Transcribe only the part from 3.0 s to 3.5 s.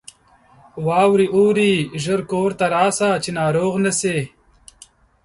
چې